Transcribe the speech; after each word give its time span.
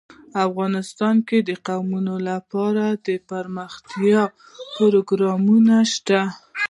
افغانستان 0.47 1.15
کې 1.27 1.37
د 1.49 1.51
قومونه 1.67 2.13
لپاره 2.29 2.83
دپرمختیا 3.07 4.21
پروګرامونه 4.75 5.75
شته. 5.93 6.21